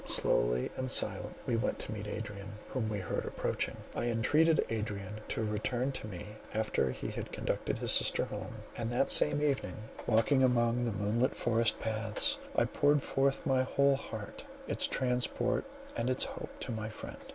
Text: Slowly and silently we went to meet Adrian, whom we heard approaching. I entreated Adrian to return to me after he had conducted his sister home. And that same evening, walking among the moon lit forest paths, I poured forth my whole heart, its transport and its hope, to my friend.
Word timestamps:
Slowly 0.03 0.71
and 0.75 0.89
silently 0.89 1.35
we 1.45 1.55
went 1.57 1.77
to 1.77 1.91
meet 1.91 2.07
Adrian, 2.07 2.53
whom 2.69 2.89
we 2.89 2.97
heard 2.97 3.23
approaching. 3.23 3.77
I 3.93 4.05
entreated 4.05 4.65
Adrian 4.71 5.21
to 5.27 5.43
return 5.43 5.91
to 5.91 6.07
me 6.07 6.37
after 6.55 6.89
he 6.89 7.09
had 7.09 7.31
conducted 7.31 7.77
his 7.77 7.91
sister 7.91 8.25
home. 8.25 8.55
And 8.75 8.89
that 8.91 9.11
same 9.11 9.43
evening, 9.43 9.75
walking 10.07 10.41
among 10.41 10.85
the 10.85 10.91
moon 10.91 11.21
lit 11.21 11.35
forest 11.35 11.77
paths, 11.79 12.39
I 12.55 12.65
poured 12.65 13.03
forth 13.03 13.45
my 13.45 13.61
whole 13.61 13.95
heart, 13.95 14.43
its 14.67 14.87
transport 14.87 15.65
and 15.95 16.09
its 16.09 16.23
hope, 16.23 16.49
to 16.61 16.71
my 16.71 16.89
friend. 16.89 17.17